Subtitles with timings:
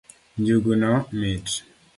[0.39, 1.45] Njuguno mit